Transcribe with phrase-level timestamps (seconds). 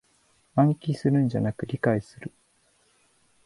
[0.55, 2.31] 暗記するんじゃなく理解する